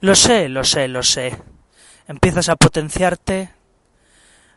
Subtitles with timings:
[0.00, 1.36] Lo sé, lo sé, lo sé.
[2.08, 3.52] Empiezas a potenciarte,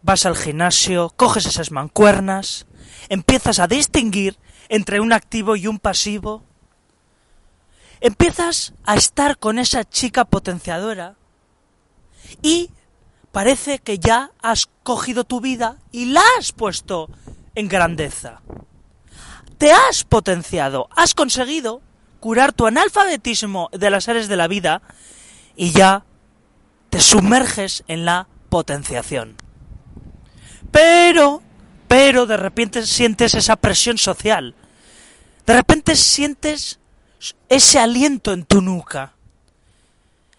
[0.00, 2.66] vas al gimnasio, coges esas mancuernas,
[3.10, 4.38] empiezas a distinguir
[4.70, 6.42] entre un activo y un pasivo,
[8.00, 11.16] empiezas a estar con esa chica potenciadora
[12.40, 12.70] y
[13.30, 17.10] parece que ya has cogido tu vida y la has puesto
[17.54, 18.40] en grandeza.
[19.58, 21.82] Te has potenciado, has conseguido
[22.20, 24.80] curar tu analfabetismo de las áreas de la vida
[25.56, 26.04] y ya
[26.90, 29.36] te sumerges en la potenciación.
[30.70, 31.42] Pero,
[31.88, 34.54] pero de repente sientes esa presión social.
[35.46, 36.78] De repente sientes
[37.48, 39.14] ese aliento en tu nuca.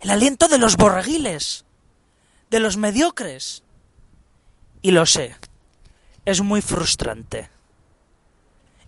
[0.00, 1.64] El aliento de los borreguiles,
[2.50, 3.64] de los mediocres.
[4.82, 5.36] Y lo sé,
[6.24, 7.50] es muy frustrante.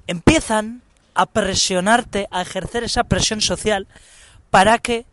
[0.07, 0.83] Empiezan
[1.15, 3.87] a presionarte, a ejercer esa presión social
[4.51, 5.05] para que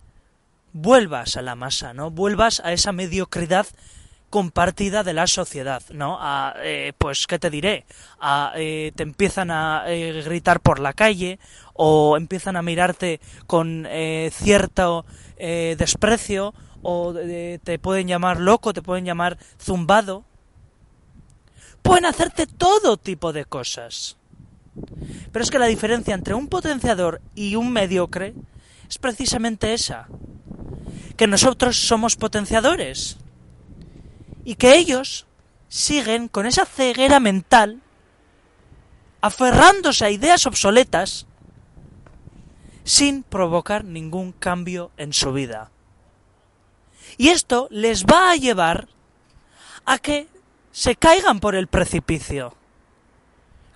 [0.74, 2.12] vuelvas a la masa, ¿no?
[2.12, 3.68] Vuelvas a esa mediocridad
[4.30, 6.18] compartida de la sociedad, ¿no?
[6.20, 7.86] A, eh, pues, ¿qué te diré?
[8.20, 11.40] A, eh, te empiezan a eh, gritar por la calle
[11.74, 13.88] o empiezan a mirarte con
[14.32, 15.06] cierto
[15.38, 20.26] desprecio o te pueden llamar loco, te pueden llamar zumbado.
[21.82, 24.18] Pueden hacerte todo tipo de cosas.
[25.32, 28.34] Pero es que la diferencia entre un potenciador y un mediocre
[28.90, 30.10] es precisamente esa
[31.18, 33.18] que nosotros somos potenciadores
[34.46, 35.26] y que ellos
[35.68, 37.82] siguen con esa ceguera mental,
[39.22, 41.28] aferrándose a ideas obsoletas,
[42.84, 45.72] sin provocar ningún cambio en su vida.
[47.18, 48.88] Y esto les va a llevar
[49.86, 50.28] a que
[50.72, 52.56] se caigan por el precipicio.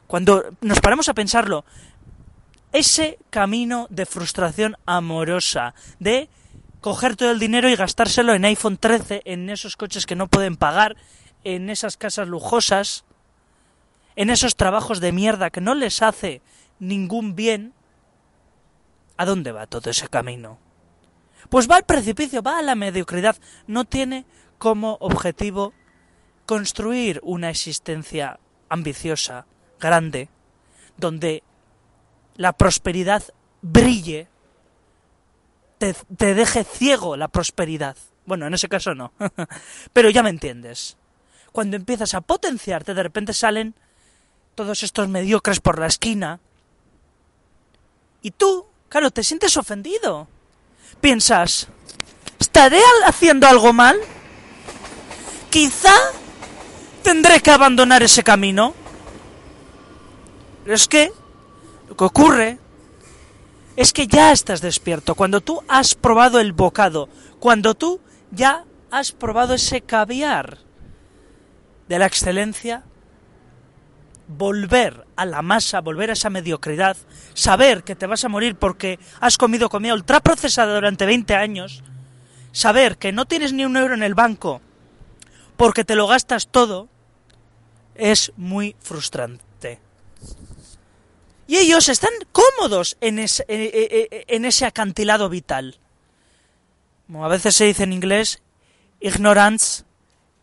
[0.08, 1.66] Cuando nos paramos a pensarlo,
[2.72, 6.30] ese camino de frustración amorosa, de
[6.84, 10.58] coger todo el dinero y gastárselo en iPhone 13, en esos coches que no pueden
[10.58, 10.98] pagar,
[11.46, 13.06] en esas casas lujosas,
[14.18, 16.42] en esos trabajos de mierda que no les hace
[16.80, 17.74] ningún bien,
[19.16, 20.60] ¿a dónde va todo ese camino?
[21.50, 24.26] Pues va al precipicio, va a la mediocridad, no tiene
[24.58, 25.72] como objetivo
[26.46, 29.46] construir una existencia ambiciosa,
[29.80, 30.28] grande,
[30.98, 31.44] donde
[32.36, 33.24] la prosperidad
[33.62, 34.28] brille
[35.92, 37.98] te, deje ciego la prosperidad.
[38.26, 39.12] Bueno, en ese caso no.
[39.94, 40.98] Pero ya me entiendes.
[41.52, 43.76] Cuando empiezas a potenciarte, de repente salen
[44.56, 46.40] todos estos mediocres por la esquina.
[48.22, 50.28] Y tú, claro, te sientes ofendido.
[51.02, 51.68] Piensas,
[52.40, 53.98] ¿estaré haciendo algo mal?
[55.50, 55.94] Quizá
[57.04, 58.74] tendré que abandonar ese camino.
[60.64, 61.12] Pero es que
[61.90, 62.60] lo que ocurre
[63.76, 68.00] es que ya estás despierto, cuando tú has probado el bocado, cuando tú
[68.32, 70.60] ya has probado ese caviar
[71.88, 72.84] de la excelencia,
[74.28, 76.98] volver a la masa, volver a esa mediocridad,
[77.34, 81.84] saber que te vas a morir porque has comido comida ultraprocesada durante 20 años,
[82.52, 84.62] saber que no tienes ni un euro en el banco
[85.58, 86.90] porque te lo gastas todo,
[87.96, 89.80] es muy frustrante.
[91.54, 95.78] Y ellos están cómodos en ese, eh, eh, eh, en ese acantilado vital.
[97.06, 98.42] Como a veces se dice en inglés,
[99.00, 99.84] ignorance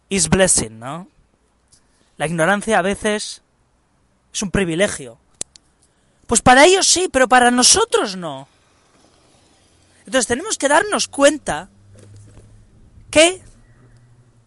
[0.08, 1.08] is blessing, ¿no?
[2.16, 3.42] La ignorancia a veces
[4.32, 5.18] es un privilegio.
[6.28, 8.46] Pues para ellos sí, pero para nosotros no.
[10.06, 11.70] Entonces tenemos que darnos cuenta
[13.10, 13.42] que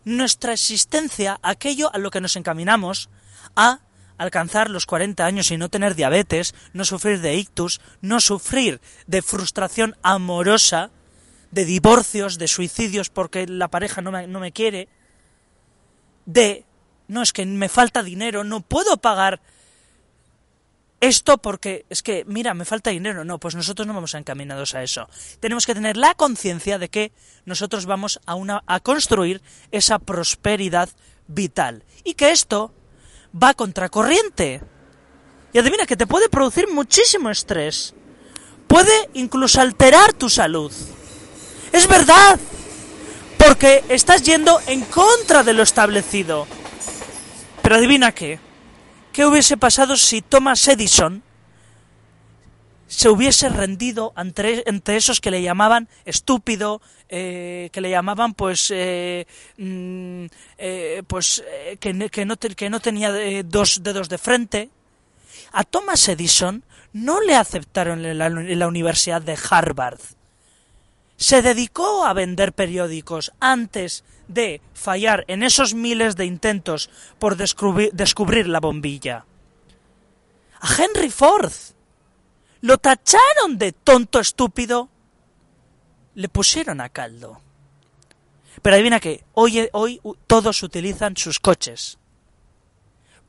[0.06, 3.10] nuestra existencia, aquello a lo que nos encaminamos,
[3.54, 3.82] a
[4.18, 9.22] alcanzar los 40 años y no tener diabetes, no sufrir de ictus, no sufrir de
[9.22, 10.92] frustración amorosa,
[11.52, 14.88] de divorcios, de suicidios porque la pareja no me, no me quiere,
[16.26, 16.66] de,
[17.08, 19.42] no es que me falta dinero, no puedo pagar
[21.04, 23.26] esto porque es que, mira, me falta dinero.
[23.26, 25.10] No, pues nosotros no vamos encaminados a eso.
[25.42, 27.12] Tenemos que tener la conciencia de que
[27.46, 30.88] nosotros vamos a, una, a construir esa prosperidad
[31.28, 31.84] vital.
[32.06, 32.74] Y que esto
[33.42, 34.62] va contracorriente.
[35.54, 37.94] Y adivina que te puede producir muchísimo estrés.
[38.68, 40.72] Puede incluso alterar tu salud.
[41.72, 42.40] Es verdad.
[43.38, 46.48] porque estás yendo en contra de lo establecido.
[47.62, 48.40] Pero adivina qué.
[49.12, 51.22] ¿Qué hubiese pasado si Thomas Edison
[52.88, 54.64] se hubiese rendido ante,
[54.96, 59.26] esos que le llamaban estúpido, eh, que le llamaban pues eh,
[59.58, 60.26] mm,
[60.58, 61.44] eh, pues
[61.80, 63.12] que, que, no que, no tenía
[63.44, 64.70] dos dedos de frente.
[65.52, 66.64] A Thomas Edison
[66.94, 70.00] no le aceptaron en la Universidad de Harvard.
[71.18, 76.90] Se dedicó a vender periódicos antes de fallar en esos miles de intentos
[77.20, 79.26] por descubrir la bombilla.
[80.60, 81.52] A Henry Ford
[82.64, 84.88] lo tacharon de tonto estúpido,
[86.16, 87.42] le pusieron a caldo.
[88.62, 91.98] Pero adivina que hoy, hoy todos utilizan sus coches.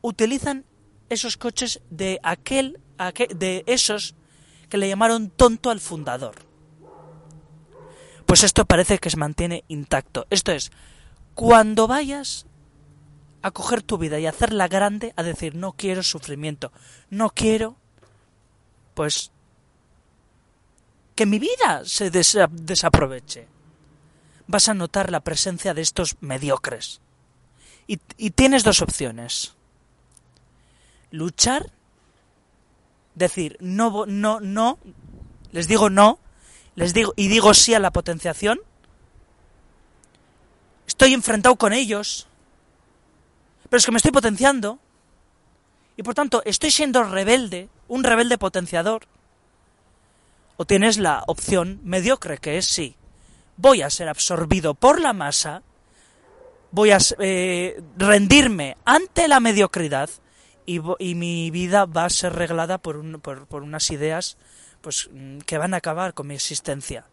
[0.02, 0.64] Utilizan
[1.08, 2.78] esos coches de aquel,
[3.34, 4.14] de esos
[4.68, 6.36] que le llamaron tonto al fundador.
[8.26, 10.28] Pues esto parece que se mantiene intacto.
[10.30, 10.70] Esto es,
[11.34, 12.46] cuando vayas
[13.42, 16.70] a coger tu vida y hacerla grande, a decir, no quiero sufrimiento,
[17.10, 17.78] no quiero
[18.94, 19.30] pues
[21.14, 23.46] que mi vida se desaproveche.
[24.46, 27.00] Vas a notar la presencia de estos mediocres.
[27.86, 27.98] Y,
[28.30, 29.54] tienes dos opciones.
[31.10, 31.70] Luchar,
[33.14, 34.78] decir, no, no, no,
[35.52, 36.18] les digo no,
[36.74, 38.58] les digo, y digo sí a la potenciación.
[40.86, 42.26] Estoy enfrentado con ellos,
[43.68, 44.78] pero es que me estoy potenciando.
[45.96, 49.06] Y por tanto, estoy siendo rebelde, un rebelde potenciador.
[50.56, 52.96] O tienes la opción mediocre, que es sí,
[53.56, 55.62] voy a ser absorbido por la masa,
[56.70, 60.10] voy a eh, rendirme ante la mediocridad
[60.66, 60.80] y,
[61.14, 64.36] mi vida va a ser reglada por, por, unas ideas
[64.80, 67.04] pues mm, que van a acabar con mi existencia.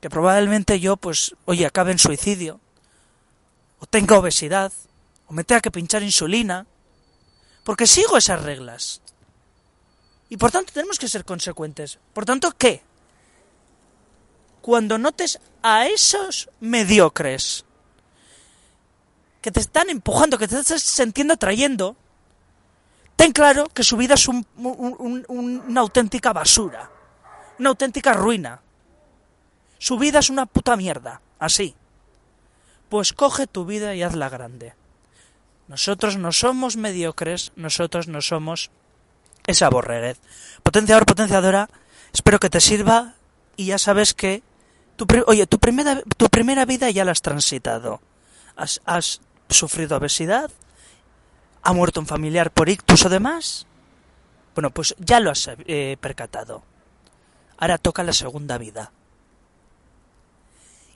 [0.00, 2.60] Que probablemente yo, pues, oye, acabe en suicidio,
[3.80, 4.72] o tenga obesidad,
[5.26, 6.66] o me tenga que pinchar insulina,
[7.68, 9.02] porque sigo esas reglas.
[10.30, 11.98] Y por tanto tenemos que ser consecuentes.
[12.14, 12.82] Por tanto, ¿qué?
[14.62, 17.66] Cuando notes a esos mediocres
[19.42, 21.94] que te están empujando, que te estás sintiendo trayendo,
[23.16, 26.90] ten claro que su vida es una auténtica basura,
[27.58, 28.62] una auténtica ruina.
[29.76, 31.74] Su vida es una puta mierda, así.
[32.88, 34.72] Pues coge tu vida y hazla grande.
[35.68, 38.70] Nosotros no somos mediocres, nosotros no somos
[39.46, 40.18] esa borreguez.
[40.62, 41.68] Potenciador, potenciadora,
[42.12, 43.14] espero que te sirva
[43.56, 44.42] y ya sabes que
[44.96, 48.00] tu, oye, tu primera, tu primera vida ya la has transitado.
[48.56, 50.50] Has, has sufrido obesidad,
[51.62, 53.66] ha muerto un familiar por ictus o demás.
[54.54, 56.64] Bueno, pues ya lo has eh, percatado.
[57.58, 58.90] Ahora toca la segunda vida.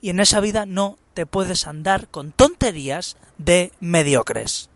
[0.03, 4.69] Y en esa vida no te puedes andar con tonterías de mediocres.